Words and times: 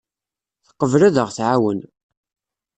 Teqbel 0.65 1.01
ad 1.07 1.15
aɣ-tɛawen. 1.23 1.79